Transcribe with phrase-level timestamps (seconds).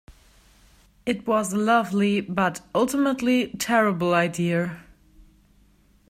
[1.05, 4.79] It was a lovely but ultimately terrible idea.